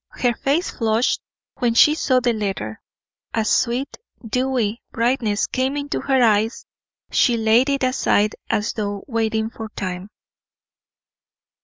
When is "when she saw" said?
1.59-2.19